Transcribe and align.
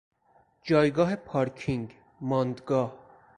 جایگاه 0.63 1.15
پارکینگ، 1.15 1.93
ماندگاه 2.21 2.95